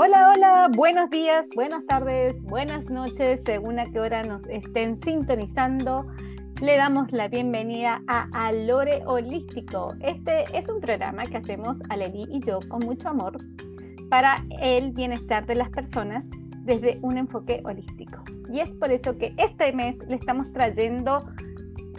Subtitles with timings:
[0.00, 6.06] Hola, hola, buenos días, buenas tardes, buenas noches, según a qué hora nos estén sintonizando.
[6.60, 9.96] Le damos la bienvenida a Alore Holístico.
[9.98, 13.38] Este es un programa que hacemos Aleli y yo con mucho amor
[14.08, 16.28] para el bienestar de las personas
[16.60, 18.22] desde un enfoque holístico.
[18.52, 21.28] Y es por eso que este mes le estamos trayendo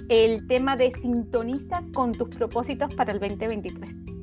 [0.08, 4.19] el tema de sintoniza con tus propósitos para el 2023.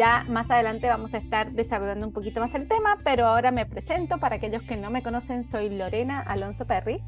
[0.00, 3.66] Ya más adelante vamos a estar desarrollando un poquito más el tema, pero ahora me
[3.66, 4.16] presento.
[4.16, 7.02] Para aquellos que no me conocen, soy Lorena Alonso Perry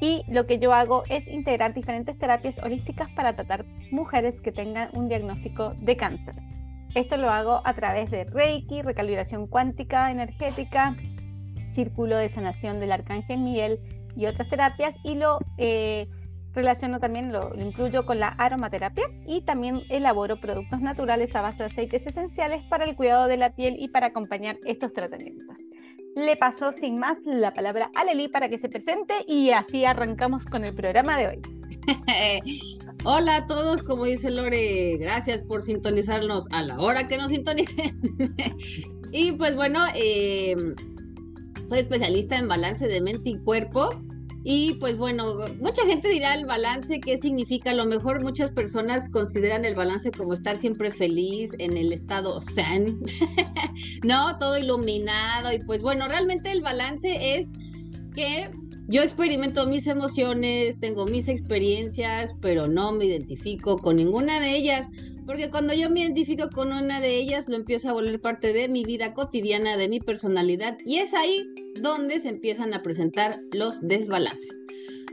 [0.00, 4.88] y lo que yo hago es integrar diferentes terapias holísticas para tratar mujeres que tengan
[4.94, 6.34] un diagnóstico de cáncer.
[6.96, 10.96] Esto lo hago a través de Reiki, recalibración cuántica energética,
[11.68, 13.78] círculo de sanación del arcángel Miguel
[14.16, 16.08] y otras terapias y lo eh,
[16.54, 21.70] relaciono también, lo, incluyo con la aromaterapia y también elaboro productos naturales a base de
[21.70, 25.58] aceites esenciales para el cuidado de la piel y para acompañar estos tratamientos.
[26.14, 30.44] Le paso sin más la palabra a Leli para que se presente y así arrancamos
[30.44, 31.40] con el programa de hoy.
[33.04, 37.98] Hola a todos, como dice Lore, gracias por sintonizarnos a la hora que nos sintonicen.
[39.12, 40.54] y pues bueno, eh,
[41.66, 43.90] soy especialista en balance de mente y cuerpo.
[44.44, 47.70] Y pues bueno, mucha gente dirá el balance, ¿qué significa?
[47.70, 52.40] A lo mejor muchas personas consideran el balance como estar siempre feliz en el estado
[52.42, 53.00] zen,
[54.02, 54.36] ¿no?
[54.38, 55.52] Todo iluminado.
[55.52, 57.52] Y pues bueno, realmente el balance es
[58.14, 58.50] que
[58.88, 64.88] yo experimento mis emociones, tengo mis experiencias, pero no me identifico con ninguna de ellas.
[65.26, 68.68] Porque cuando yo me identifico con una de ellas, lo empiezo a volver parte de
[68.68, 71.46] mi vida cotidiana, de mi personalidad, y es ahí
[71.80, 74.62] donde se empiezan a presentar los desbalances.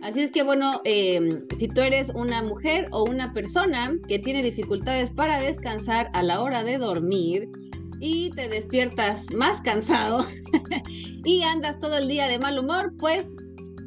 [0.02, 4.42] Así es que bueno, em, si tú eres una mujer o una persona que tiene
[4.42, 7.50] dificultades para descansar a la hora de dormir
[8.00, 10.26] y te despiertas más cansado
[11.26, 13.36] y andas todo el día de mal humor, pues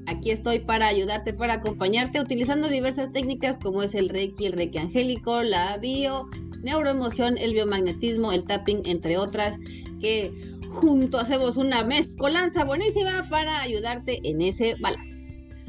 [0.06, 4.78] Aquí estoy para ayudarte, para acompañarte, utilizando diversas técnicas como es el Reiki, el Reiki
[4.78, 6.28] angélico, la bio,
[6.62, 9.58] neuroemoción, el biomagnetismo, el tapping, entre otras,
[10.00, 10.32] que
[10.68, 15.22] junto hacemos una mezcolanza buenísima para ayudarte en ese balance.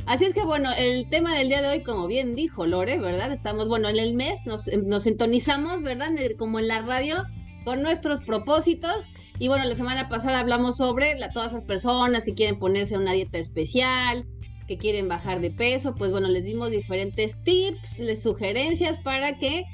[0.06, 3.31] Así es que bueno, el tema del día de hoy, como bien dijo Lore, ¿verdad?
[3.31, 6.09] Estamos, bueno, en el mes nos, nos sintonizamos, ¿verdad?
[6.38, 7.24] Como en la radio,
[7.63, 9.07] con nuestros propósitos.
[9.40, 13.13] Y bueno, la semana pasada hablamos sobre la, todas esas personas que quieren ponerse una
[13.13, 14.25] dieta especial,
[14.68, 15.96] que quieren bajar de peso.
[15.96, 19.66] Pues bueno, les dimos diferentes tips, les sugerencias para que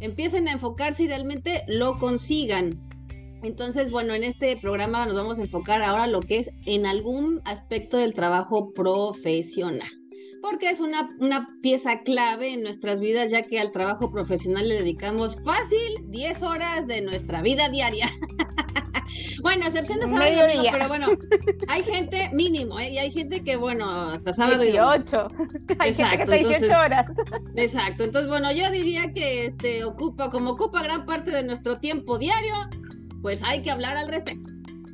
[0.00, 2.80] empiecen a enfocarse y realmente lo consigan.
[3.42, 7.40] Entonces, bueno, en este programa nos vamos a enfocar ahora lo que es en algún
[7.44, 10.05] aspecto del trabajo profesional
[10.48, 14.76] porque es una, una pieza clave en nuestras vidas, ya que al trabajo profesional le
[14.76, 18.08] dedicamos fácil 10 horas de nuestra vida diaria.
[19.42, 21.08] bueno, excepción de sábado y domingo, pero bueno,
[21.68, 22.92] hay gente mínimo, ¿eh?
[22.92, 25.28] y hay gente que, bueno, hasta sábado 18.
[25.68, 27.06] y Hay exacto, gente que está 18 horas.
[27.56, 32.18] exacto, entonces, bueno, yo diría que este, ocupa, como ocupa gran parte de nuestro tiempo
[32.18, 32.54] diario,
[33.20, 34.48] pues hay que hablar al respecto.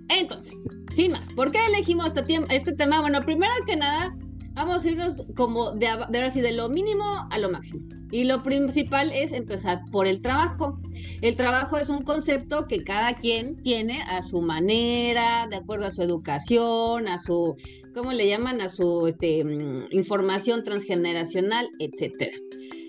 [0.09, 3.01] Entonces, sin más, ¿por qué elegimos este, este tema?
[3.01, 4.15] Bueno, primero que nada,
[4.55, 7.87] vamos a irnos como de, de así de lo mínimo a lo máximo.
[8.13, 10.79] Y lo principal es empezar por el trabajo.
[11.23, 15.91] El trabajo es un concepto que cada quien tiene a su manera, de acuerdo a
[15.91, 17.57] su educación, a su,
[17.95, 18.61] ¿cómo le llaman?
[18.61, 22.37] A su este, mm, información transgeneracional, etcétera.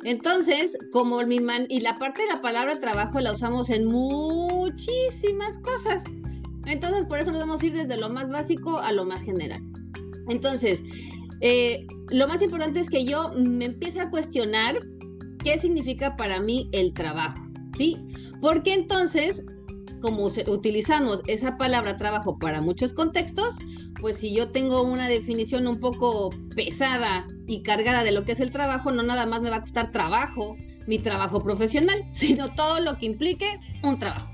[0.03, 5.57] Entonces, como mi man, y la parte de la palabra trabajo la usamos en muchísimas
[5.59, 6.03] cosas.
[6.65, 9.61] Entonces, por eso nos vamos a ir desde lo más básico a lo más general.
[10.27, 10.83] Entonces,
[11.45, 14.79] eh, lo más importante es que yo me empiece a cuestionar
[15.43, 17.37] qué significa para mí el trabajo,
[17.77, 17.97] ¿sí?
[18.39, 19.43] Porque entonces,
[20.01, 23.55] como utilizamos esa palabra trabajo para muchos contextos,
[23.99, 28.39] pues si yo tengo una definición un poco pesada y cargada de lo que es
[28.39, 30.55] el trabajo, no nada más me va a costar trabajo,
[30.87, 34.31] mi trabajo profesional, sino todo lo que implique un trabajo.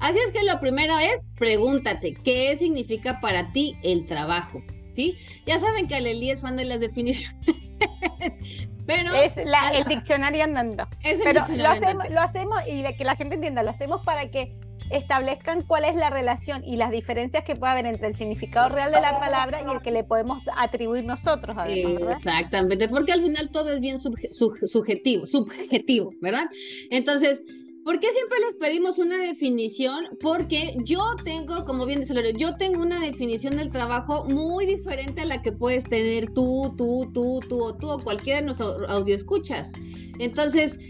[0.00, 4.62] Así es que lo primero es, pregúntate, ¿qué significa para ti el trabajo?
[4.96, 5.16] ¿Sí?
[5.44, 7.36] Ya saben que Aleli es fan de las definiciones.
[8.86, 10.88] pero es el diccionario andando.
[11.22, 14.56] pero lo hacemos, lo hacemos y que la gente entienda, lo hacemos para que
[14.90, 18.92] establezcan cuál es la relación y las diferencias que puede haber entre el significado real
[18.92, 21.56] de la palabra y el que le podemos atribuir nosotros.
[21.68, 26.46] Exactamente, porque al final todo es bien subjetivo, subjetivo, ¿verdad?
[26.90, 27.42] Entonces,
[27.86, 30.06] ¿Por qué siempre les pedimos una definición?
[30.20, 35.20] Porque yo tengo, como bien dice Lore, yo tengo una definición del trabajo muy diferente
[35.20, 38.76] a la que puedes tener tú, tú, tú, tú o tú o cualquiera de nuestros
[39.06, 39.70] escuchas.
[40.18, 40.80] Entonces,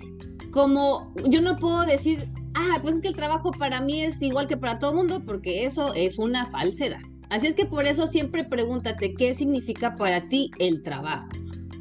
[0.52, 4.46] como yo no puedo decir, ah, pues es que el trabajo para mí es igual
[4.46, 7.02] que para todo el mundo, porque eso es una falsedad.
[7.28, 11.28] Así es que por eso siempre pregúntate qué significa para ti el trabajo.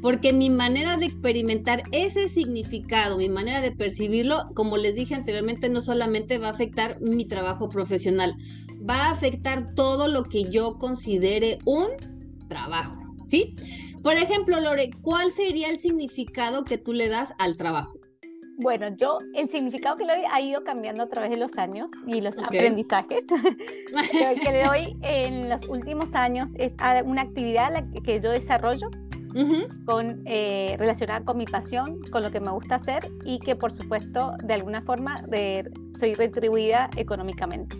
[0.06, 5.68] Porque mi manera de experimentar ese significado, mi manera de percibirlo, como les dije anteriormente,
[5.68, 8.32] no solamente va a afectar mi trabajo profesional,
[8.88, 11.88] va a afectar todo lo que yo considere un
[12.48, 13.56] trabajo, ¿sí?
[14.04, 17.98] Por ejemplo, Lore, ¿cuál sería el significado que tú le das al trabajo?
[18.58, 21.90] Bueno, yo el significado que le doy ha ido cambiando a través de los años
[22.06, 23.24] y los aprendizajes
[24.42, 26.74] que le doy en los últimos años es
[27.04, 27.72] una actividad
[28.04, 28.88] que yo desarrollo
[29.84, 33.72] con, eh, relacionada con mi pasión, con lo que me gusta hacer y que por
[33.72, 35.22] supuesto de alguna forma
[35.98, 37.76] soy retribuida económicamente.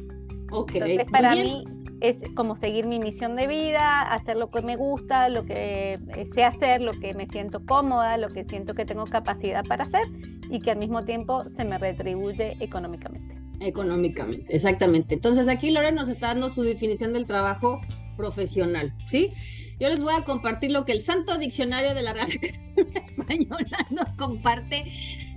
[0.51, 0.81] Okay.
[0.81, 1.65] Entonces para mí
[2.01, 6.27] es como seguir mi misión de vida, hacer lo que me gusta, lo que eh,
[6.35, 10.03] sé hacer, lo que me siento cómoda, lo que siento que tengo capacidad para hacer
[10.51, 13.35] y que al mismo tiempo se me retribuye económicamente.
[13.61, 15.15] Económicamente, exactamente.
[15.15, 17.81] Entonces aquí Lore nos está dando su definición del trabajo
[18.17, 19.33] profesional, ¿sí?
[19.79, 22.31] Yo les voy a compartir lo que el Santo Diccionario de la Real
[22.95, 24.85] Española nos comparte.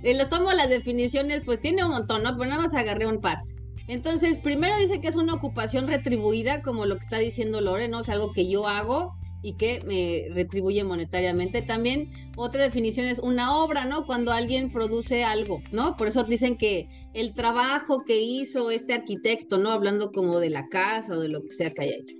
[0.02, 2.36] Los tomo las definiciones, pues tiene un montón, ¿no?
[2.36, 3.42] Pero nada más agarré un par.
[3.86, 8.00] Entonces, primero dice que es una ocupación retribuida, como lo que está diciendo Lore, ¿no?
[8.00, 11.60] Es algo que yo hago y que me retribuye monetariamente.
[11.60, 14.06] También otra definición es una obra, ¿no?
[14.06, 15.96] Cuando alguien produce algo, ¿no?
[15.96, 19.70] Por eso dicen que el trabajo que hizo este arquitecto, ¿no?
[19.70, 22.19] Hablando como de la casa o de lo que sea que haya hecho.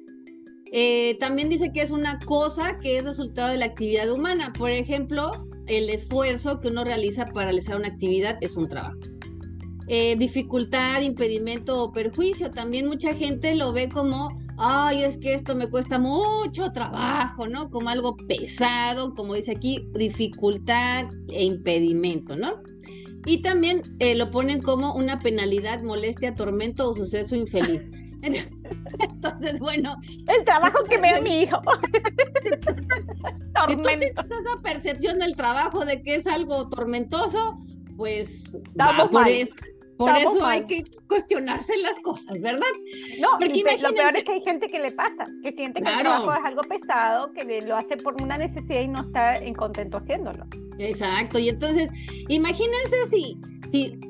[0.73, 4.53] Eh, también dice que es una cosa que es resultado de la actividad humana.
[4.53, 5.31] Por ejemplo,
[5.67, 8.99] el esfuerzo que uno realiza para realizar una actividad es un trabajo.
[9.93, 12.53] Eh, dificultad, impedimento o perjuicio.
[12.53, 17.69] También mucha gente lo ve como, ay, es que esto me cuesta mucho trabajo, ¿no?
[17.71, 22.63] Como algo pesado, como dice aquí, dificultad e impedimento, ¿no?
[23.27, 27.89] Y también eh, lo ponen como una penalidad, molestia, tormento o suceso infeliz.
[28.23, 29.97] Entonces, bueno.
[30.27, 31.61] El trabajo que me da mi hijo.
[33.55, 34.23] Tormento.
[34.23, 37.59] esa percepción del trabajo de que es algo tormentoso,
[37.97, 39.55] pues va por eso.
[40.01, 42.63] Por eso hay que cuestionarse las cosas, ¿verdad?
[43.21, 45.99] No, Porque lo peor es que hay gente que le pasa, que siente que el
[45.99, 49.99] trabajo es algo pesado, que lo hace por una necesidad y no está en contento
[49.99, 50.47] haciéndolo.
[50.79, 51.91] Exacto, y entonces,
[52.29, 53.39] imagínense si,
[53.71, 54.01] si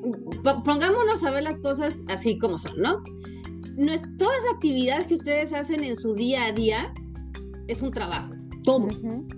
[0.63, 3.03] pongámonos a ver las cosas así como son, ¿no?
[3.77, 6.93] No todas las actividades que ustedes hacen en su día a día
[7.67, 8.33] es un trabajo
[8.63, 8.89] todo,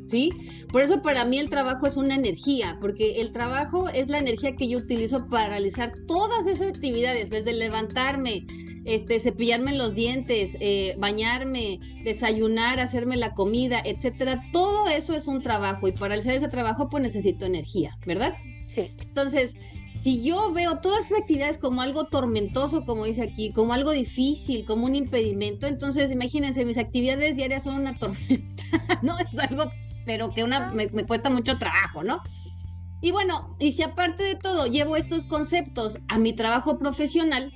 [0.07, 0.31] ¿sí?
[0.71, 4.55] Por eso para mí el trabajo es una energía, porque el trabajo es la energía
[4.55, 8.45] que yo utilizo para realizar todas esas actividades, desde levantarme,
[8.85, 14.43] este, cepillarme los dientes, eh, bañarme, desayunar, hacerme la comida, etcétera.
[14.51, 18.33] Todo eso es un trabajo y para realizar ese trabajo pues necesito energía, ¿verdad?
[18.75, 18.91] Sí.
[18.99, 19.55] Entonces,
[19.95, 24.65] si yo veo todas esas actividades como algo tormentoso, como dice aquí, como algo difícil,
[24.65, 28.63] como un impedimento, entonces imagínense, mis actividades diarias son una tormenta,
[29.01, 29.17] ¿no?
[29.19, 29.71] Es algo,
[30.05, 32.21] pero que una, me, cuesta mucho trabajo, ¿no?
[33.01, 37.51] Y bueno, y si aparte de todo llevo estos conceptos a mi trabajo profesional,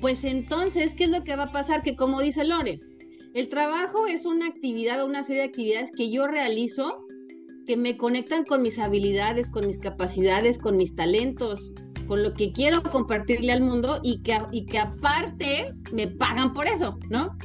[0.00, 1.82] pues entonces, ¿qué es lo que va a pasar?
[1.82, 2.80] Que como dice Lore,
[3.34, 7.06] el trabajo es una actividad o una serie de actividades que yo realizo
[7.66, 11.74] que me conectan con mis habilidades, con mis capacidades, con mis talentos,
[12.06, 16.66] con lo que quiero compartirle al mundo y que, y que aparte me pagan por
[16.66, 17.36] eso, ¿no?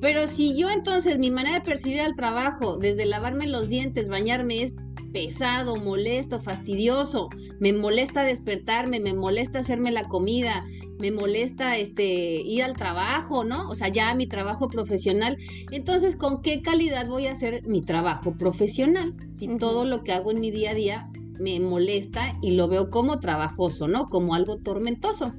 [0.00, 4.62] Pero si yo entonces mi manera de percibir el trabajo, desde lavarme los dientes, bañarme,
[4.62, 4.74] es
[5.12, 7.28] pesado, molesto, fastidioso,
[7.60, 10.64] me molesta despertarme, me molesta hacerme la comida,
[10.98, 13.68] me molesta este ir al trabajo, ¿no?
[13.68, 15.36] O sea, ya mi trabajo profesional.
[15.70, 19.14] Entonces, ¿con qué calidad voy a hacer mi trabajo profesional?
[19.30, 22.90] Si todo lo que hago en mi día a día me molesta y lo veo
[22.90, 24.08] como trabajoso, ¿no?
[24.08, 25.32] Como algo tormentoso.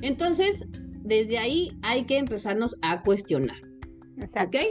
[0.00, 0.64] Entonces,
[1.02, 3.56] desde ahí hay que empezarnos a cuestionar.
[4.18, 4.58] Exacto.
[4.58, 4.64] ¿Ok?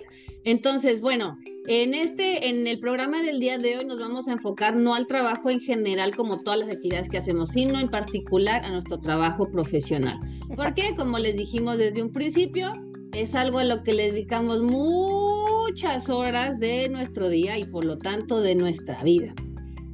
[0.46, 4.76] Entonces, bueno, en este, en el programa del día de hoy nos vamos a enfocar
[4.76, 8.72] no al trabajo en general como todas las actividades que hacemos, sino en particular a
[8.72, 10.20] nuestro trabajo profesional.
[10.56, 12.72] Porque, como les dijimos desde un principio,
[13.14, 17.98] es algo a lo que le dedicamos muchas horas de nuestro día y por lo
[17.98, 19.34] tanto de nuestra vida.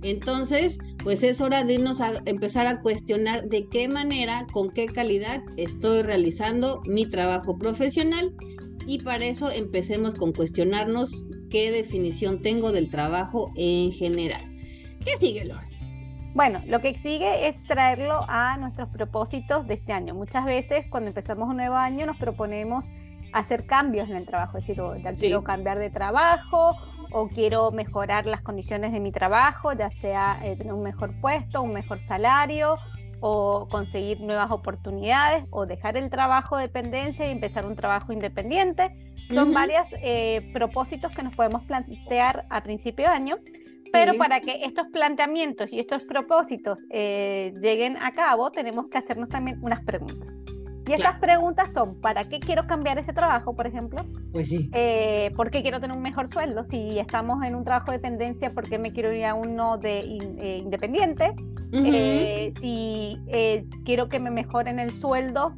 [0.01, 4.86] Entonces, pues es hora de irnos a empezar a cuestionar de qué manera, con qué
[4.86, 8.34] calidad estoy realizando mi trabajo profesional
[8.89, 14.41] y para eso empecemos con cuestionarnos qué definición tengo del trabajo en general.
[15.05, 15.67] ¿Qué sigue, Lore?
[16.34, 20.15] Bueno, lo que sigue es traerlo a nuestros propósitos de este año.
[20.15, 22.86] Muchas veces cuando empezamos un nuevo año nos proponemos
[23.31, 26.75] hacer cambios en el trabajo, es decir, ya quiero cambiar de trabajo
[27.12, 31.62] o quiero mejorar las condiciones de mi trabajo, ya sea eh, tener un mejor puesto,
[31.62, 32.77] un mejor salario
[33.21, 38.95] o conseguir nuevas oportunidades o dejar el trabajo de dependencia y empezar un trabajo independiente.
[39.31, 43.38] Son varios eh, propósitos que nos podemos plantear a principio de año,
[43.91, 49.29] pero para que estos planteamientos y estos propósitos eh, lleguen a cabo, tenemos que hacernos
[49.29, 50.31] también unas preguntas.
[50.89, 54.03] Y esas preguntas son, ¿para qué quiero cambiar ese trabajo, por ejemplo?
[54.31, 54.72] Pues sí.
[54.74, 56.63] Eh, ¿Por qué quiero tener un mejor sueldo?
[56.63, 60.00] Si estamos en un trabajo de dependencia, ¿por qué me quiero ir a uno de
[60.00, 61.36] eh, independiente?
[61.72, 63.19] Eh, si
[63.86, 65.53] quiero que me mejoren el sueldo,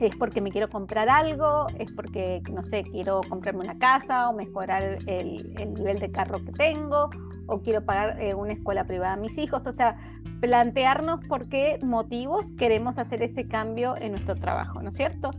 [0.00, 4.32] es porque me quiero comprar algo, es porque, no sé, quiero comprarme una casa o
[4.32, 7.10] mejorar el, el nivel de carro que tengo,
[7.46, 9.66] o quiero pagar una escuela privada a mis hijos.
[9.66, 9.98] O sea,
[10.40, 15.30] plantearnos por qué motivos queremos hacer ese cambio en nuestro trabajo, ¿no es cierto?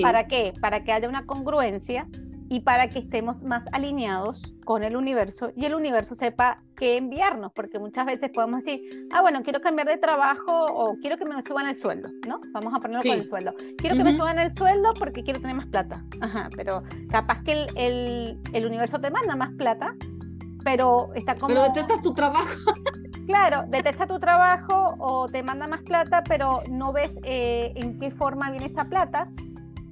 [0.00, 0.52] ¿Para qué?
[0.60, 2.06] Para que haya una congruencia
[2.48, 7.50] y para que estemos más alineados con el universo y el universo sepa qué enviarnos,
[7.54, 11.40] porque muchas veces podemos decir, ah, bueno, quiero cambiar de trabajo o quiero que me
[11.42, 12.40] suban el sueldo, ¿no?
[12.52, 13.54] Vamos a ponerlo con el sueldo.
[13.78, 16.04] Quiero que me suban el sueldo porque quiero tener más plata.
[16.20, 19.94] Ajá, pero capaz que el, el, el universo te manda más plata,
[20.62, 21.54] pero está como...
[21.54, 22.50] Pero detestas tu trabajo.
[23.26, 28.10] Claro, detesta tu trabajo o te manda más plata, pero no ves eh, en qué
[28.10, 29.28] forma viene esa plata.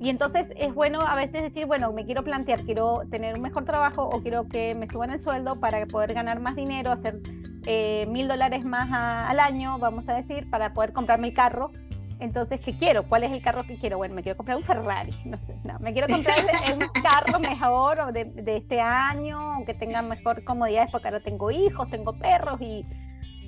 [0.01, 3.67] Y entonces es bueno a veces decir, bueno, me quiero plantear, quiero tener un mejor
[3.67, 7.21] trabajo o quiero que me suban el sueldo para poder ganar más dinero, hacer
[7.67, 11.71] eh, mil dólares más al año, vamos a decir, para poder comprarme el carro.
[12.19, 13.09] Entonces, ¿qué quiero?
[13.09, 13.99] ¿Cuál es el carro que quiero?
[13.99, 16.39] Bueno, me quiero comprar un Ferrari, no sé, no, me quiero comprar
[16.75, 21.89] un carro mejor de, de este año, que tenga mejor comodidades, porque ahora tengo hijos,
[21.91, 22.87] tengo perros y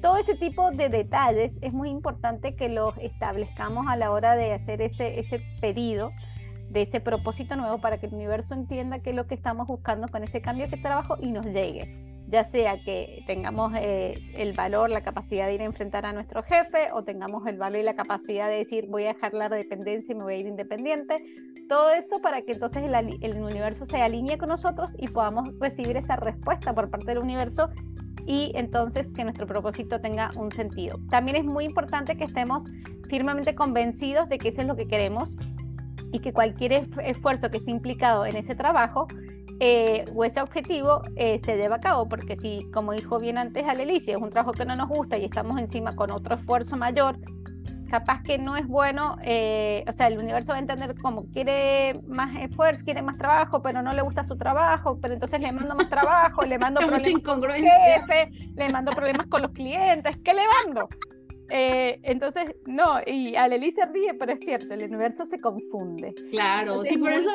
[0.03, 4.53] todo ese tipo de detalles es muy importante que los establezcamos a la hora de
[4.53, 6.11] hacer ese, ese pedido
[6.71, 10.09] de ese propósito nuevo para que el universo entienda qué es lo que estamos buscando
[10.09, 12.03] con ese cambio que trabajo y nos llegue.
[12.29, 16.43] Ya sea que tengamos eh, el valor, la capacidad de ir a enfrentar a nuestro
[16.43, 20.15] jefe o tengamos el valor y la capacidad de decir voy a dejar la dependencia
[20.15, 21.17] y me voy a ir independiente.
[21.69, 25.97] Todo eso para que entonces el, el universo se alinee con nosotros y podamos recibir
[25.97, 27.69] esa respuesta por parte del universo
[28.27, 30.99] y entonces que nuestro propósito tenga un sentido.
[31.11, 32.65] También es muy importante que estemos
[33.09, 35.37] firmemente convencidos de que eso es lo que queremos
[36.13, 39.07] y que cualquier esfuerzo que esté implicado en ese trabajo
[39.61, 43.67] eh, o ese objetivo eh, se lleva a cabo, porque si, como dijo bien antes
[43.69, 47.17] Alelicia, es un trabajo que no nos gusta y estamos encima con otro esfuerzo mayor
[47.93, 52.01] capaz que no es bueno, eh, o sea, el universo va a entender como quiere
[52.07, 55.75] más esfuerzo, quiere más trabajo, pero no le gusta su trabajo, pero entonces le mando
[55.75, 60.41] más trabajo, le mando problemas con jefe, le mando problemas con los clientes, ¿qué le
[60.65, 60.89] mando?
[61.51, 66.15] Eh, entonces, no, y Aleli se ríe, pero es cierto, el universo se confunde.
[66.31, 67.31] Claro, sí, por eso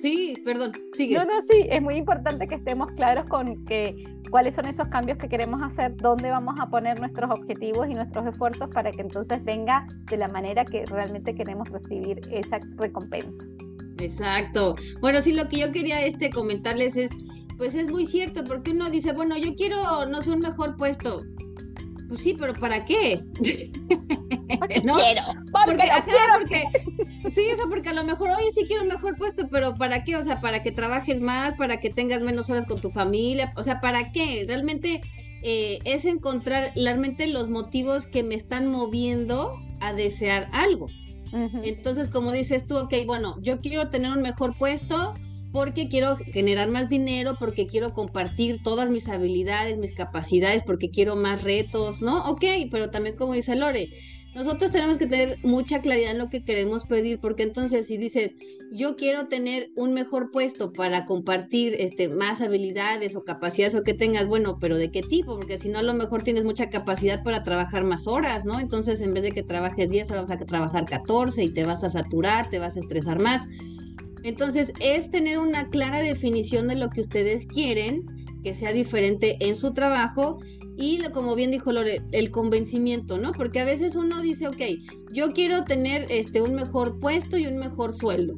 [0.00, 1.16] Sí, perdón, sigue.
[1.16, 5.18] No, no, sí, es muy importante que estemos claros con que cuáles son esos cambios
[5.18, 9.42] que queremos hacer, dónde vamos a poner nuestros objetivos y nuestros esfuerzos para que entonces
[9.44, 13.44] venga de la manera que realmente queremos recibir esa recompensa.
[13.98, 14.76] Exacto.
[15.00, 17.10] Bueno, sí, lo que yo quería este comentarles es,
[17.56, 21.22] pues es muy cierto, porque uno dice, bueno, yo quiero, no sé, un mejor puesto.
[22.08, 23.24] Pues sí, pero ¿para qué?
[24.58, 24.94] Porque ¿No?
[24.94, 25.22] quiero.
[25.52, 27.30] Porque, quiero.
[27.34, 30.04] sí, o sea, porque a lo mejor, oye, sí quiero un mejor puesto, pero ¿para
[30.04, 30.16] qué?
[30.16, 33.52] O sea, para que trabajes más, para que tengas menos horas con tu familia.
[33.56, 34.44] O sea, ¿para qué?
[34.46, 35.00] Realmente
[35.42, 40.88] eh, es encontrar realmente los motivos que me están moviendo a desear algo.
[41.32, 45.12] Entonces, como dices tú, ok, bueno, yo quiero tener un mejor puesto,
[45.56, 51.16] porque quiero generar más dinero, porque quiero compartir todas mis habilidades, mis capacidades, porque quiero
[51.16, 52.28] más retos, ¿no?
[52.28, 53.88] Ok, pero también como dice Lore,
[54.34, 58.36] nosotros tenemos que tener mucha claridad en lo que queremos pedir, porque entonces si dices,
[58.70, 63.94] yo quiero tener un mejor puesto para compartir este, más habilidades o capacidades o que
[63.94, 65.36] tengas, bueno, pero ¿de qué tipo?
[65.36, 68.60] Porque si no, a lo mejor tienes mucha capacidad para trabajar más horas, ¿no?
[68.60, 71.82] Entonces, en vez de que trabajes 10, ahora vas a trabajar 14 y te vas
[71.82, 73.46] a saturar, te vas a estresar más.
[74.26, 78.04] Entonces, es tener una clara definición de lo que ustedes quieren,
[78.42, 80.40] que sea diferente en su trabajo
[80.76, 83.30] y como bien dijo Lore, el convencimiento, ¿no?
[83.30, 84.62] Porque a veces uno dice, ok,
[85.12, 88.36] yo quiero tener este, un mejor puesto y un mejor sueldo.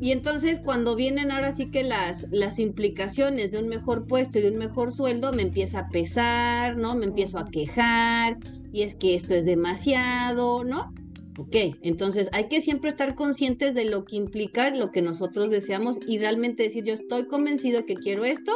[0.00, 4.42] Y entonces cuando vienen ahora sí que las, las implicaciones de un mejor puesto y
[4.42, 6.94] de un mejor sueldo, me empieza a pesar, ¿no?
[6.94, 8.38] Me empiezo a quejar
[8.72, 10.92] y es que esto es demasiado, ¿no?
[11.36, 15.98] Ok, entonces hay que siempre estar conscientes de lo que implica lo que nosotros deseamos
[16.06, 18.52] y realmente decir yo estoy convencido que quiero esto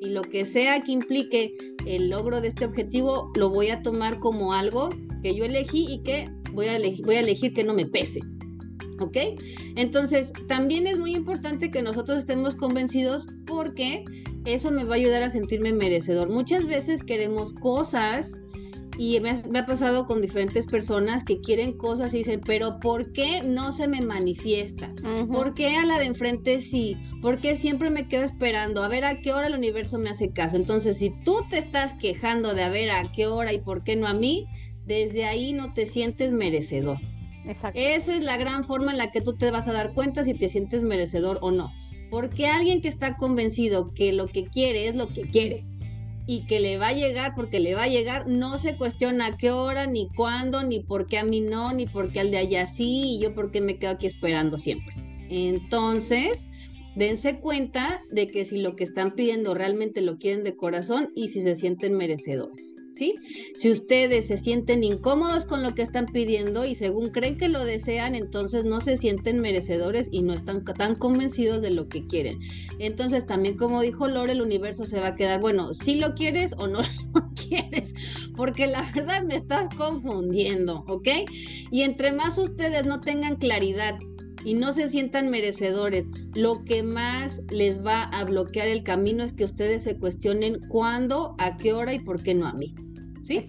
[0.00, 1.54] y lo que sea que implique
[1.86, 4.88] el logro de este objetivo lo voy a tomar como algo
[5.22, 8.20] que yo elegí y que voy a, elegir, voy a elegir que no me pese.
[9.00, 9.16] ¿Ok?
[9.76, 14.04] Entonces, también es muy importante que nosotros estemos convencidos porque
[14.44, 16.30] eso me va a ayudar a sentirme merecedor.
[16.30, 18.32] Muchas veces queremos cosas
[18.98, 23.42] y me ha, pasado con diferentes personas que quieren cosas y dicen, pero ¿por qué
[23.42, 24.92] no se me manifiesta?
[25.30, 26.96] ¿Por qué a la de enfrente sí?
[27.20, 30.32] ¿Por qué siempre me quedo esperando a ver a qué hora el universo me hace
[30.32, 30.56] caso?
[30.56, 33.96] Entonces, si tú te estás quejando de a ver a qué hora y por qué
[33.96, 34.46] no a mí,
[34.86, 36.98] desde ahí no te sientes merecedor.
[37.46, 37.78] Exacto.
[37.78, 40.34] Esa es la gran forma en la que tú te vas a dar cuenta si
[40.34, 41.72] te sientes merecedor o no.
[42.10, 45.64] Porque alguien que está convencido que lo que quiere es lo que quiere
[46.26, 49.36] y que le va a llegar porque le va a llegar, no se cuestiona a
[49.36, 52.38] qué hora, ni cuándo, ni por qué a mí no, ni por qué al de
[52.38, 54.94] allá sí, y yo por qué me quedo aquí esperando siempre.
[55.28, 56.48] Entonces,
[56.96, 61.28] dense cuenta de que si lo que están pidiendo realmente lo quieren de corazón y
[61.28, 62.74] si se sienten merecedores.
[62.94, 63.14] ¿Sí?
[63.54, 67.64] Si ustedes se sienten incómodos con lo que están pidiendo y según creen que lo
[67.64, 72.38] desean, entonces no se sienten merecedores y no están tan convencidos de lo que quieren.
[72.78, 76.54] Entonces también como dijo Lore, el universo se va a quedar, bueno, si lo quieres
[76.56, 76.80] o no
[77.14, 77.94] lo quieres,
[78.36, 81.08] porque la verdad me estás confundiendo, ¿ok?
[81.70, 83.98] Y entre más ustedes no tengan claridad
[84.44, 89.32] y no se sientan merecedores, lo que más les va a bloquear el camino es
[89.32, 92.74] que ustedes se cuestionen cuándo, a qué hora y por qué no a mí.
[93.24, 93.40] ¿Sí?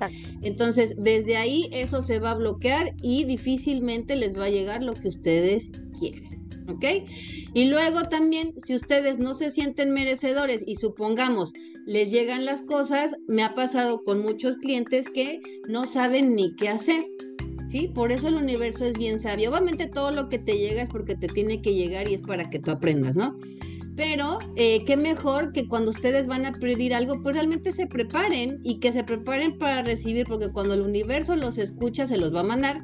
[0.41, 4.93] Entonces, desde ahí eso se va a bloquear y difícilmente les va a llegar lo
[4.93, 6.23] que ustedes quieren.
[6.67, 6.85] ¿Ok?
[7.53, 11.53] Y luego también, si ustedes no se sienten merecedores y supongamos
[11.85, 15.39] les llegan las cosas, me ha pasado con muchos clientes que
[15.69, 17.03] no saben ni qué hacer.
[17.69, 17.91] ¿sí?
[17.93, 19.51] Por eso el universo es bien sabio.
[19.51, 22.49] Obviamente todo lo que te llega es porque te tiene que llegar y es para
[22.49, 23.35] que tú aprendas, ¿no?
[23.95, 28.59] Pero eh, qué mejor que cuando ustedes van a pedir algo, pues realmente se preparen
[28.63, 32.41] y que se preparen para recibir, porque cuando el universo los escucha, se los va
[32.41, 32.83] a mandar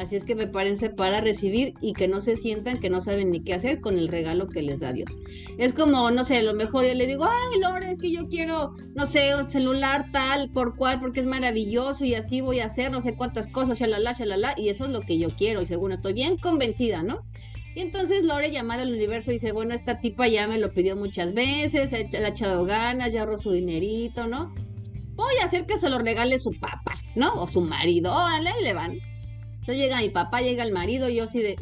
[0.00, 3.40] Así es que prepárense para recibir y que no se sientan que no saben ni
[3.40, 5.18] qué hacer con el regalo que les da Dios.
[5.58, 8.26] Es como, no sé, a lo mejor yo le digo, ay, Lore, es que yo
[8.28, 12.90] quiero, no sé, celular tal, por cual, porque es maravilloso y así voy a hacer
[12.90, 15.92] no sé cuántas cosas, shalala, shalala, y eso es lo que yo quiero y según
[15.92, 17.20] estoy bien convencida, ¿no?
[17.74, 20.96] Y entonces Lore llamada al universo y dice, bueno, esta tipa ya me lo pidió
[20.96, 24.52] muchas veces, le ha echado ganas, ya ahorró su dinerito, ¿no?
[25.14, 27.34] Voy a hacer que se lo regale su papá, ¿no?
[27.34, 28.98] O su marido, órale, le van.
[29.70, 31.54] Entonces llega mi papá, llega el marido y yo así de,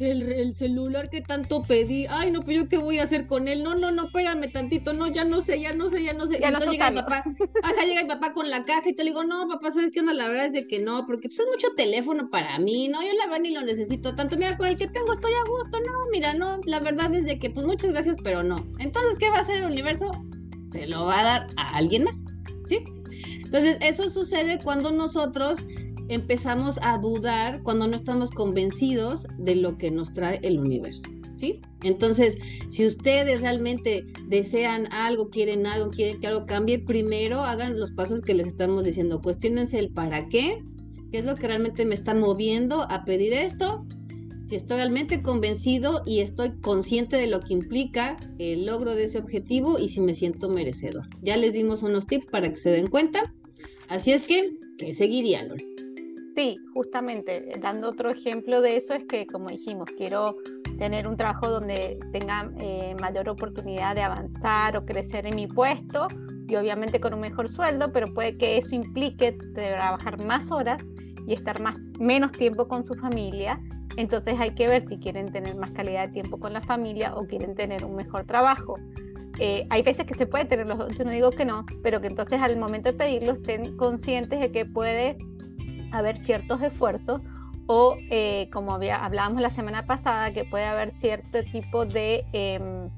[0.00, 3.62] el, celular que tanto pedí, ay no, pero yo qué voy a hacer con él,
[3.62, 6.40] no, no, no, espérame tantito, no, ya no sé, ya no sé, ya no sé.
[6.40, 7.22] Ya Entonces llega mi papá,
[7.62, 10.00] ajá, llega mi papá con la caja y te le digo, no, papá, ¿sabes qué
[10.00, 10.14] onda?
[10.14, 13.12] La verdad es de que no, porque pues, es mucho teléfono para mí, no, yo
[13.12, 16.10] la verdad ni lo necesito tanto, mira, con el que tengo estoy a gusto, no,
[16.10, 18.56] mira, no, la verdad es de que pues muchas gracias, pero no.
[18.80, 20.10] Entonces, ¿qué va a hacer el universo?
[20.70, 22.20] Se lo va a dar a alguien más,
[22.66, 22.82] ¿sí?
[23.44, 25.64] Entonces, eso sucede cuando nosotros
[26.14, 31.02] empezamos a dudar cuando no estamos convencidos de lo que nos trae el universo.
[31.34, 31.60] ¿Sí?
[31.82, 37.90] Entonces, si ustedes realmente desean algo, quieren algo, quieren que algo cambie, primero hagan los
[37.90, 39.20] pasos que les estamos diciendo.
[39.20, 40.58] Cuestionense el para qué,
[41.10, 43.84] qué es lo que realmente me está moviendo a pedir esto,
[44.44, 49.18] si estoy realmente convencido y estoy consciente de lo que implica el logro de ese
[49.18, 51.08] objetivo y si me siento merecedor.
[51.22, 53.34] Ya les dimos unos tips para que se den cuenta.
[53.88, 55.71] Así es que, ¿qué seguiría, Lore?
[56.34, 60.36] Sí, justamente, eh, dando otro ejemplo de eso es que, como dijimos, quiero
[60.78, 66.08] tener un trabajo donde tenga eh, mayor oportunidad de avanzar o crecer en mi puesto
[66.48, 70.82] y obviamente con un mejor sueldo, pero puede que eso implique trabajar más horas
[71.26, 73.60] y estar más, menos tiempo con su familia.
[73.96, 77.26] Entonces hay que ver si quieren tener más calidad de tiempo con la familia o
[77.26, 78.74] quieren tener un mejor trabajo.
[79.38, 82.00] Eh, hay veces que se puede tener los dos, yo no digo que no, pero
[82.00, 85.16] que entonces al momento de pedirlo estén conscientes de que puede
[85.92, 87.20] haber ciertos esfuerzos
[87.66, 92.24] o eh, como había, hablábamos la semana pasada, que puede haber cierto tipo de...
[92.32, 92.90] Em,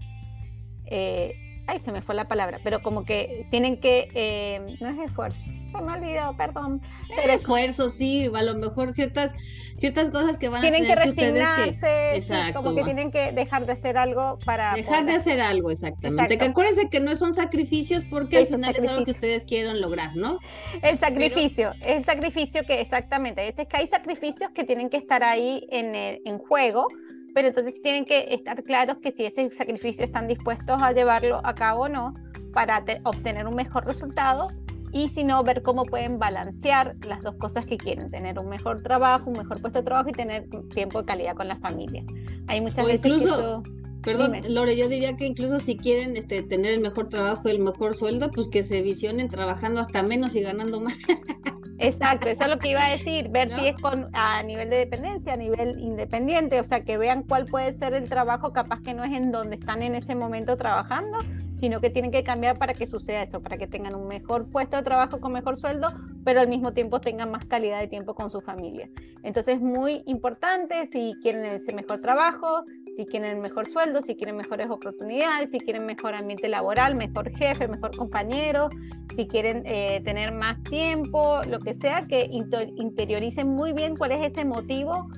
[0.87, 5.11] eh, ay, se me fue la palabra, pero como que tienen que, em, no es
[5.11, 6.83] esfuerzo, se me olvidó, perdón.
[7.17, 9.35] Pero esfuerzo, sí, a lo mejor ciertas,
[9.77, 13.73] ciertas cosas que van a tener que resignarse, exacto, como que tienen que dejar de
[13.73, 16.39] hacer algo para dejar de hacer algo, exactamente.
[16.39, 20.15] Que acuérdense que no son sacrificios porque al final es algo que ustedes quieren lograr,
[20.17, 20.39] ¿no?
[20.83, 25.67] El sacrificio, el sacrificio que exactamente, es que hay sacrificios que tienen que estar ahí
[25.71, 26.87] en, en juego
[27.35, 31.55] pero entonces tienen que estar claros que si ese sacrificio están dispuestos a llevarlo a
[31.55, 32.15] cabo o no
[32.53, 34.49] para obtener un mejor resultado
[34.93, 38.81] y si no, ver cómo pueden balancear las dos cosas que quieren, tener un mejor
[38.83, 42.05] trabajo, un mejor puesto de trabajo y tener tiempo de calidad con la familia.
[42.47, 43.65] Hay muchas veces incluso,
[44.05, 47.59] Perdón, Lore, yo diría que incluso si quieren este, tener el mejor trabajo y el
[47.59, 50.97] mejor sueldo, pues que se visionen trabajando hasta menos y ganando más.
[51.79, 54.77] Exacto, eso es lo que iba a decir, ver si es con, a nivel de
[54.77, 58.95] dependencia, a nivel independiente, o sea, que vean cuál puede ser el trabajo, capaz que
[58.95, 61.19] no es en donde están en ese momento trabajando,
[61.61, 64.77] sino que tienen que cambiar para que suceda eso, para que tengan un mejor puesto
[64.77, 65.89] de trabajo con mejor sueldo,
[66.25, 68.89] pero al mismo tiempo tengan más calidad de tiempo con su familia.
[69.23, 72.65] Entonces, muy importante si quieren ese mejor trabajo,
[72.97, 77.67] si quieren mejor sueldo, si quieren mejores oportunidades, si quieren mejor ambiente laboral, mejor jefe,
[77.67, 78.69] mejor compañero,
[79.17, 84.21] si quieren eh, tener más tiempo, lo que sea, que interioricen muy bien cuál es
[84.23, 85.09] ese motivo,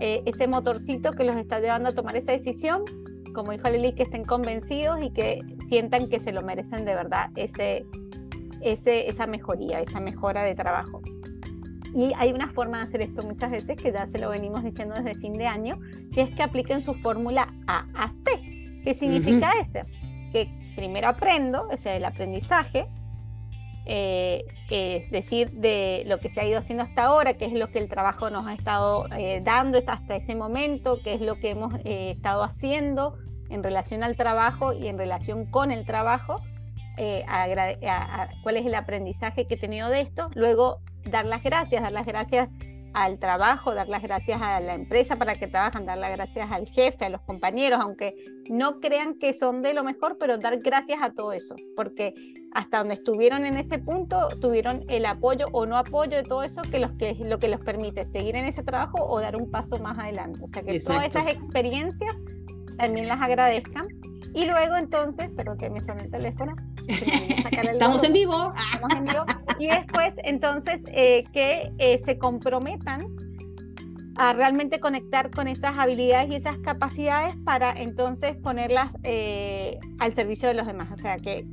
[0.00, 2.84] eh, ese motorcito que los está llevando a tomar esa decisión.
[3.36, 7.28] Como dijo Lili, que estén convencidos y que sientan que se lo merecen de verdad
[7.36, 7.84] ese,
[8.62, 11.02] ese, esa mejoría, esa mejora de trabajo.
[11.94, 14.94] Y hay una forma de hacer esto muchas veces, que ya se lo venimos diciendo
[14.94, 15.78] desde fin de año,
[16.14, 18.24] que es que apliquen su fórmula AAC.
[18.82, 19.80] ¿Qué significa eso?
[20.32, 22.86] Que primero aprendo, o sea, el aprendizaje,
[23.84, 27.70] eh, es decir, de lo que se ha ido haciendo hasta ahora, qué es lo
[27.70, 31.50] que el trabajo nos ha estado eh, dando hasta ese momento, qué es lo que
[31.50, 33.18] hemos eh, estado haciendo
[33.50, 36.40] en relación al trabajo y en relación con el trabajo,
[38.42, 42.06] cuál es el aprendizaje que he tenido de esto, luego dar las gracias, dar las
[42.06, 42.48] gracias
[42.94, 46.66] al trabajo, dar las gracias a la empresa para que trabajan, dar las gracias al
[46.66, 48.14] jefe, a los compañeros, aunque
[48.48, 52.14] no crean que son de lo mejor, pero dar gracias a todo eso, porque
[52.54, 56.62] hasta donde estuvieron en ese punto, tuvieron el apoyo o no apoyo de todo eso
[56.62, 59.78] que, los que lo que los permite seguir en ese trabajo o dar un paso
[59.78, 60.40] más adelante.
[60.42, 62.14] O sea, que todas esas experiencias
[62.76, 63.86] también las agradezcan.
[64.34, 66.54] Y luego entonces, pero que me suene el teléfono,
[66.86, 68.52] Estamos en vivo.
[68.72, 69.24] Estamos en vivo.
[69.58, 73.04] Y después, entonces, eh, que eh, se comprometan
[74.18, 80.48] a realmente conectar con esas habilidades y esas capacidades para entonces ponerlas eh, al servicio
[80.48, 80.88] de los demás.
[80.92, 81.46] O sea, que,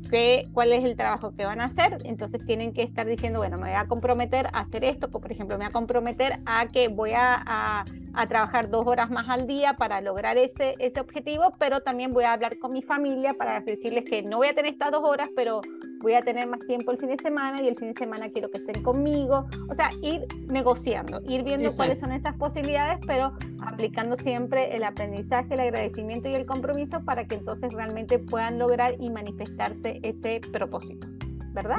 [0.54, 2.00] cuál es el trabajo que van a hacer.
[2.06, 5.58] Entonces tienen que estar diciendo, bueno, me voy a comprometer a hacer esto, por ejemplo,
[5.58, 7.86] me voy a comprometer a que voy a, a,
[8.28, 12.34] trabajar dos horas más al día para lograr ese, ese objetivo, pero también voy a
[12.34, 15.62] hablar con mi familia para decirles que no voy a tener estas dos horas, pero
[16.04, 18.52] voy a tener más tiempo el fin de semana y el fin de semana quiero
[18.52, 19.48] que estén conmigo.
[19.70, 25.54] O sea, ir negociando, ir viendo cuáles son esas posibilidades, pero aplicando siempre el aprendizaje,
[25.54, 31.08] el agradecimiento y el compromiso para que entonces realmente puedan lograr y manifestarse ese propósito.
[31.54, 31.78] ¿verdad?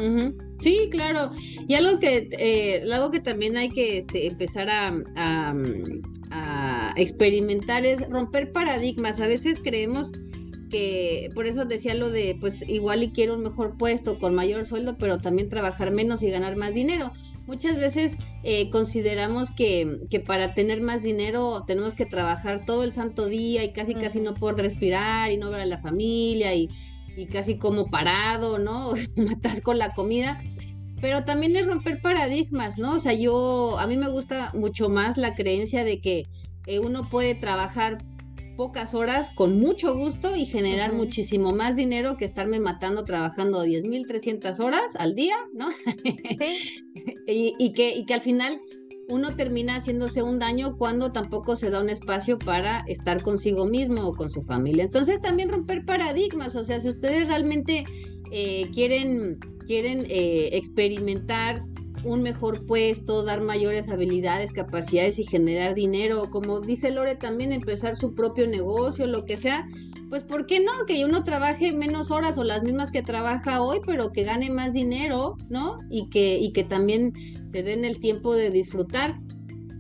[0.60, 1.32] Sí, claro.
[1.66, 8.08] Y algo que, eh, algo que también hay que este, empezar a, a, experimentar es
[8.08, 9.20] romper paradigmas.
[9.20, 10.12] A veces creemos
[10.74, 14.64] que, por eso decía lo de, pues igual y quiero un mejor puesto con mayor
[14.64, 17.12] sueldo, pero también trabajar menos y ganar más dinero.
[17.46, 22.92] Muchas veces eh, consideramos que, que, para tener más dinero tenemos que trabajar todo el
[22.92, 26.70] santo día y casi casi no poder respirar y no ver a la familia y
[27.16, 28.92] y casi como parado, ¿no?
[29.16, 30.42] Matas con la comida.
[31.00, 32.94] Pero también es romper paradigmas, ¿no?
[32.94, 36.26] O sea, yo, a mí me gusta mucho más la creencia de que
[36.66, 37.98] eh, uno puede trabajar
[38.56, 44.58] pocas horas con mucho gusto y generar muchísimo más dinero que estarme matando trabajando 10.300
[44.60, 45.70] horas al día, ¿no?
[45.70, 46.84] Sí.
[47.26, 48.58] y, y, que, y que al final
[49.08, 54.06] uno termina haciéndose un daño cuando tampoco se da un espacio para estar consigo mismo
[54.06, 54.84] o con su familia.
[54.84, 57.84] Entonces también romper paradigmas, o sea, si ustedes realmente
[58.30, 61.62] eh, quieren, quieren eh, experimentar
[62.04, 67.96] un mejor puesto, dar mayores habilidades, capacidades y generar dinero, como dice Lore también empezar
[67.96, 69.66] su propio negocio, lo que sea,
[70.10, 70.72] pues ¿por qué no?
[70.86, 74.72] Que uno trabaje menos horas o las mismas que trabaja hoy, pero que gane más
[74.72, 75.78] dinero, ¿no?
[75.90, 77.12] Y que, y que también
[77.48, 79.18] se den el tiempo de disfrutar.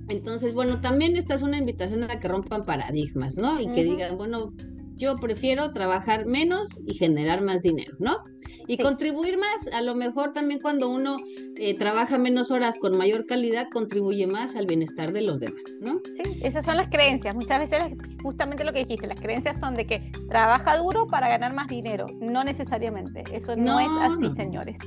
[0.08, 3.60] Entonces, bueno, también esta es una invitación a que rompan paradigmas, ¿no?
[3.60, 4.52] Y que digan, bueno,
[4.96, 8.18] yo prefiero trabajar menos y generar más dinero, ¿no?
[8.66, 11.16] Y contribuir más, a lo mejor también cuando uno
[11.56, 16.00] eh, trabaja menos horas con mayor calidad, contribuye más al bienestar de los demás, ¿no?
[16.16, 17.34] Sí, esas son las creencias.
[17.34, 17.82] Muchas veces,
[18.22, 22.06] justamente lo que dijiste, las creencias son de que trabaja duro para ganar más dinero.
[22.20, 23.24] No necesariamente.
[23.32, 24.78] Eso no, es así, señores.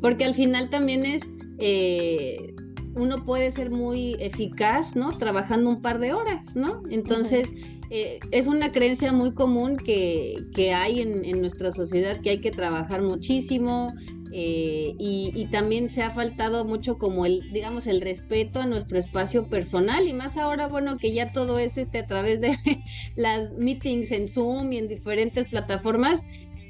[0.00, 1.22] Porque al final también es.
[1.58, 2.54] Eh,
[2.94, 5.16] uno puede ser muy eficaz, ¿no?
[5.16, 6.82] Trabajando un par de horas, ¿no?
[6.90, 7.54] Entonces,
[7.90, 12.40] eh, es una creencia muy común que, que hay en, en, nuestra sociedad que hay
[12.40, 13.92] que trabajar muchísimo
[14.32, 19.48] eh, y, también se ha faltado mucho como el, digamos, el respeto a nuestro espacio
[19.48, 22.56] personal y más ahora, bueno, que ya todo es este a través de
[23.16, 26.22] las meetings en Zoom y en diferentes plataformas.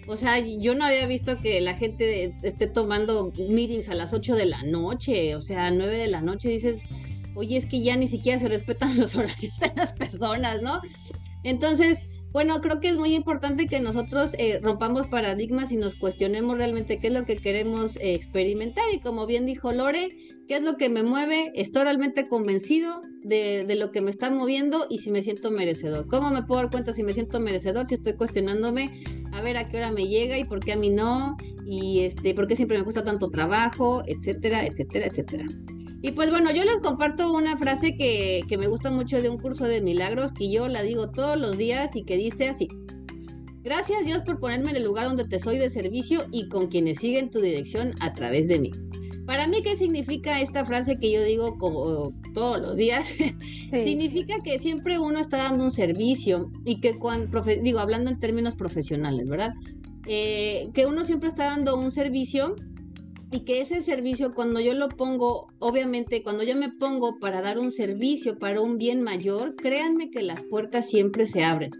[0.07, 4.37] O sea, yo no había visto que la gente esté tomando meetings a las 8
[4.37, 6.81] de la noche, o sea, 9 de la noche, dices,
[7.35, 10.81] oye, es que ya ni siquiera se respetan los horarios de las personas, ¿no?
[11.43, 16.57] Entonces, bueno, creo que es muy importante que nosotros eh, rompamos paradigmas y nos cuestionemos
[16.57, 18.85] realmente qué es lo que queremos eh, experimentar.
[18.93, 20.09] Y como bien dijo Lore,
[20.47, 24.31] qué es lo que me mueve, estoy realmente convencido de, de, lo que me está
[24.31, 26.07] moviendo y si me siento merecedor.
[26.07, 27.87] ¿Cómo me puedo dar cuenta si me siento merecedor?
[27.87, 30.91] Si estoy cuestionándome a ver a qué hora me llega y por qué a mí
[30.91, 35.47] no, y este, por qué siempre me cuesta tanto trabajo, etcétera, etcétera, etcétera.
[36.03, 39.39] Y pues bueno, yo les comparto una frase que, que me gusta mucho de un
[39.39, 42.69] curso de milagros, que yo la digo todos los días y que dice así.
[43.63, 47.01] Gracias Dios por ponerme en el lugar donde te soy de servicio y con quienes
[47.01, 48.71] siguen tu dirección a través de mí.
[49.27, 53.15] Para mí, ¿qué significa esta frase que yo digo como todos los días?
[53.71, 58.57] significa que siempre uno está dando un servicio y que cuando, digo, hablando en términos
[58.57, 59.53] profesionales, ¿verdad?
[60.07, 62.57] Eh, que uno siempre está dando un servicio
[63.33, 67.59] y que ese servicio cuando yo lo pongo, obviamente cuando yo me pongo para dar
[67.59, 71.71] un servicio para un bien mayor, créanme que las puertas siempre se abren,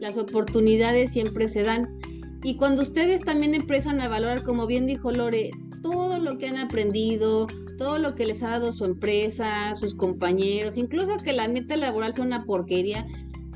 [0.00, 1.98] las oportunidades siempre se dan.
[2.44, 5.50] Y cuando ustedes también empiezan a valorar, como bien dijo Lore,
[5.82, 7.46] todo lo que han aprendido,
[7.78, 12.12] todo lo que les ha dado su empresa, sus compañeros, incluso que la meta laboral
[12.12, 13.06] sea una porquería,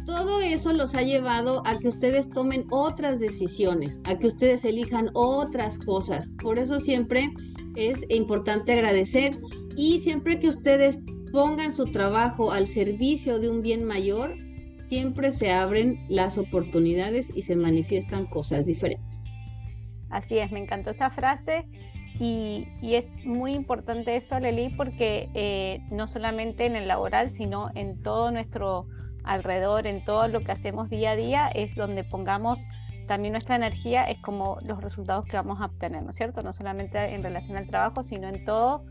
[0.04, 5.10] todo eso los ha llevado a que ustedes tomen otras decisiones, a que ustedes elijan
[5.14, 6.30] otras cosas.
[6.42, 7.32] Por eso siempre
[7.76, 9.38] es importante agradecer
[9.76, 10.98] y siempre que ustedes
[11.32, 14.36] pongan su trabajo al servicio de un bien mayor,
[14.84, 19.22] siempre se abren las oportunidades y se manifiestan cosas diferentes.
[20.10, 21.64] Así es, me encantó esa frase
[22.20, 28.02] y, es muy importante eso, Leli, porque eh, no solamente en el laboral, sino en
[28.02, 28.86] todo nuestro
[29.24, 32.66] alrededor, en todo lo que hacemos día a día, es donde pongamos
[33.06, 36.42] también nuestra energía, es como los resultados que vamos a obtener, ¿no es cierto?
[36.42, 38.85] No solamente en relación al trabajo, sino en todo.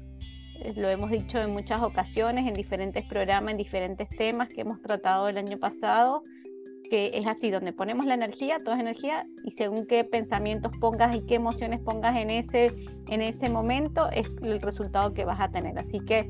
[0.60, 4.82] Eh, lo hemos dicho en muchas ocasiones, en diferentes programas, en diferentes temas que hemos
[4.82, 6.24] tratado el año pasado
[6.91, 11.15] que es así, donde ponemos la energía, toda es energía, y según qué pensamientos pongas
[11.15, 12.76] y qué emociones pongas en ese,
[13.08, 15.80] en ese momento, es el resultado que vas a tener.
[15.80, 16.28] Así que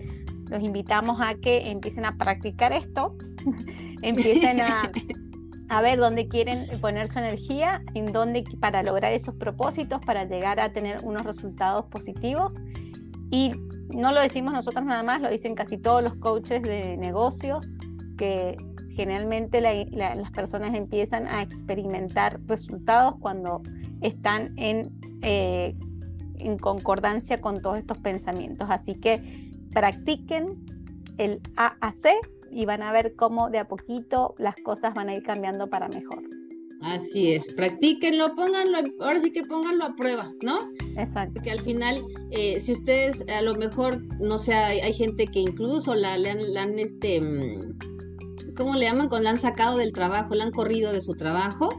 [0.52, 3.16] los invitamos a que empiecen a practicar esto,
[4.02, 4.92] empiecen a,
[5.70, 10.60] a, ver dónde quieren poner su energía, en dónde para lograr esos propósitos, para llegar
[10.60, 12.54] a tener unos resultados positivos.
[13.32, 13.54] Y
[13.94, 17.66] no lo decimos nosotros nada más, lo dicen casi todos los coaches de negocios,
[18.18, 18.58] que
[18.90, 23.62] generalmente las personas empiezan a experimentar resultados cuando
[24.02, 25.78] están en, eh,
[26.40, 28.68] en concordancia con todos estos pensamientos.
[28.70, 30.48] Así que practiquen
[31.18, 32.08] el AAC
[32.52, 35.88] y van a ver cómo de a poquito las cosas van a ir cambiando para
[35.88, 36.24] mejor.
[36.82, 40.60] Así es, practíquenlo, pónganlo, ahora sí que pónganlo a prueba, ¿no?
[40.98, 41.34] Exacto.
[41.36, 45.94] Porque al final, eh, si ustedes a lo mejor, no sé, hay, gente que incluso
[45.94, 49.10] la, le han, este, mm, ¿cómo le llaman?
[49.10, 51.70] Cuando la han sacado del trabajo, la han corrido de su trabajo.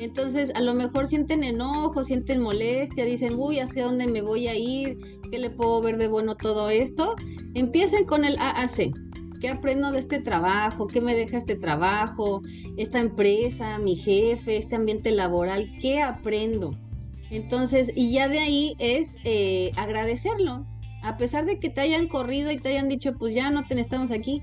[0.00, 4.56] Entonces, a lo mejor sienten enojo, sienten molestia, dicen, uy, ¿hacia dónde me voy a
[4.56, 4.96] ir?
[5.30, 7.16] ¿Qué le puedo ver de bueno todo esto?
[7.54, 8.92] Empiecen con el AAC.
[9.42, 10.86] ¿Qué aprendo de este trabajo?
[10.86, 12.40] ¿Qué me deja este trabajo?
[12.78, 16.74] Esta empresa, mi jefe, este ambiente laboral, ¿qué aprendo?
[17.30, 20.64] Entonces, y ya de ahí es eh, agradecerlo.
[21.02, 23.74] A pesar de que te hayan corrido y te hayan dicho, pues ya no te
[23.74, 24.42] necesitamos aquí,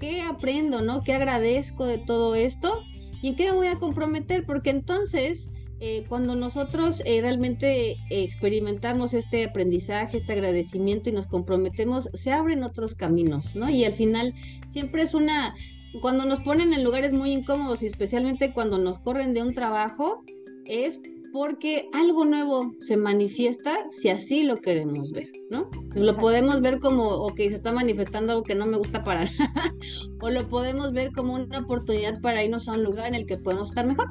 [0.00, 1.02] ¿qué aprendo, no?
[1.04, 2.82] ¿Qué agradezco de todo esto?
[3.22, 4.44] ¿Y en qué me voy a comprometer?
[4.44, 12.08] Porque entonces, eh, cuando nosotros eh, realmente experimentamos este aprendizaje, este agradecimiento y nos comprometemos,
[12.14, 13.68] se abren otros caminos, ¿no?
[13.70, 14.34] Y al final
[14.68, 15.54] siempre es una,
[16.00, 20.22] cuando nos ponen en lugares muy incómodos y especialmente cuando nos corren de un trabajo,
[20.66, 21.00] es
[21.32, 25.68] porque algo nuevo se manifiesta si así lo queremos ver, ¿no?
[25.94, 29.74] Lo podemos ver como, ok, se está manifestando algo que no me gusta para nada,
[30.20, 33.38] o lo podemos ver como una oportunidad para irnos a un lugar en el que
[33.38, 34.08] podemos estar mejor.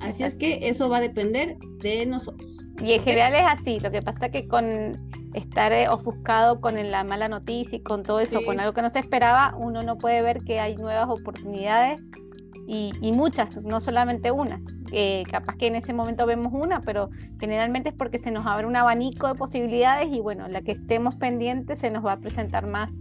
[0.00, 2.64] Así es que eso va a depender de nosotros.
[2.80, 4.64] Y en general es así, lo que pasa que con
[5.34, 8.90] estar eh, ofuscado con la mala noticia y con todo eso, con algo que no
[8.90, 12.08] se esperaba, uno no puede ver que hay nuevas oportunidades
[12.68, 14.60] y, y muchas, no solamente una.
[14.92, 17.08] Eh, capaz que en ese momento vemos una, pero
[17.40, 21.14] generalmente es porque se nos abre un abanico de posibilidades y bueno, la que estemos
[21.16, 22.98] pendientes se nos va a presentar más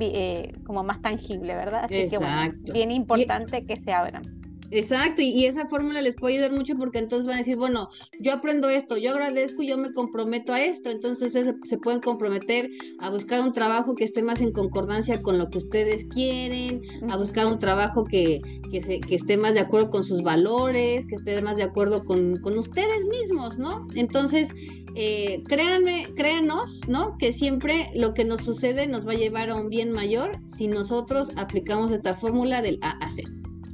[0.00, 1.86] eh, como más tangible, ¿verdad?
[1.86, 4.22] Así que bueno, bien importante que se abran.
[4.70, 7.88] Exacto, y, esa fórmula les puede ayudar mucho porque entonces van a decir, bueno,
[8.20, 12.00] yo aprendo esto, yo agradezco y yo me comprometo a esto, entonces se, se, pueden
[12.00, 16.82] comprometer a buscar un trabajo que esté más en concordancia con lo que ustedes quieren,
[17.08, 21.06] a buscar un trabajo que, que, se, que esté más de acuerdo con sus valores,
[21.06, 23.86] que esté más de acuerdo con, con ustedes mismos, ¿no?
[23.94, 24.52] Entonces,
[24.94, 27.16] eh, créanme, créanos, ¿no?
[27.18, 30.68] Que siempre lo que nos sucede nos va a llevar a un bien mayor si
[30.68, 33.22] nosotros aplicamos esta fórmula del AAC.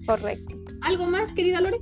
[0.06, 0.63] Correcto.
[0.84, 1.80] ¿Algo más, querida Lore?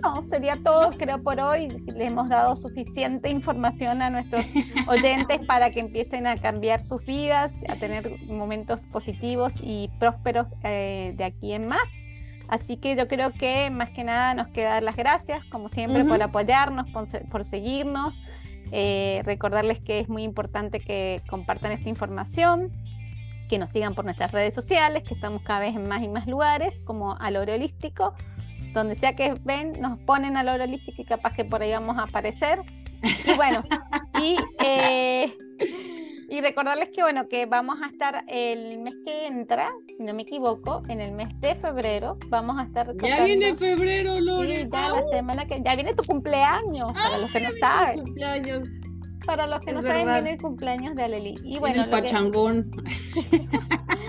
[0.00, 1.68] No, sería todo, creo, por hoy.
[1.86, 4.44] Le hemos dado suficiente información a nuestros
[4.88, 11.14] oyentes para que empiecen a cambiar sus vidas, a tener momentos positivos y prósperos eh,
[11.16, 11.88] de aquí en más.
[12.46, 16.04] Así que yo creo que más que nada nos queda dar las gracias, como siempre,
[16.04, 16.86] por apoyarnos,
[17.30, 18.22] por, seguirnos.
[18.70, 22.72] Eh, recordarles que es muy importante que compartan esta información,
[23.48, 26.26] que nos sigan por nuestras redes sociales, que estamos cada vez en más y más
[26.26, 28.14] lugares, como al Holístico.
[28.74, 32.02] Donde sea que ven, nos ponen al Holístico y capaz que por ahí vamos a
[32.02, 32.60] aparecer.
[33.02, 33.62] Y bueno,
[34.22, 35.34] y eh,
[36.28, 40.22] y recordarles que bueno, que vamos a estar el mes que entra, si no me
[40.22, 44.68] equivoco, en el mes de febrero, vamos a estar Ya viene febrero, Lore.
[44.70, 48.04] ya la semana que ya viene tu cumpleaños, para los que no saben.
[48.04, 48.68] Cumpleaños.
[49.24, 51.34] Para los que no saben, viene el cumpleaños de Aleli.
[51.44, 52.70] Y bueno, el pachangón.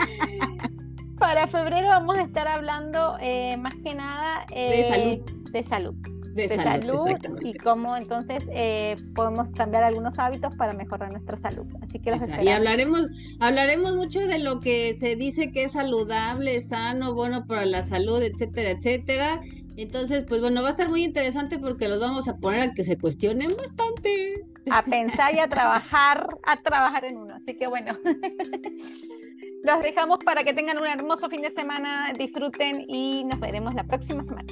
[1.17, 5.13] para febrero vamos a estar hablando eh, más que nada de salud.
[5.13, 5.95] Eh, de salud
[6.35, 7.07] de, salud,
[7.41, 11.65] y cómo entonces eh, podemos cambiar algunos hábitos para mejorar nuestra salud.
[11.81, 12.11] Así que
[12.43, 13.07] Y hablaremos,
[13.39, 18.21] hablaremos mucho de lo que se dice que es saludable, sano, bueno para la salud,
[18.21, 19.41] etcétera, etcétera.
[19.77, 22.83] Entonces, pues bueno, va a estar muy interesante porque los vamos a poner a que
[22.83, 24.33] se cuestionen bastante.
[24.69, 27.35] A pensar y a trabajar, a trabajar en uno.
[27.35, 27.97] Así que bueno.
[29.63, 33.83] Los dejamos para que tengan un hermoso fin de semana, disfruten y nos veremos la
[33.83, 34.47] próxima semana.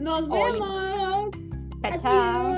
[0.00, 1.30] Nos vemos.
[2.00, 2.54] Chao.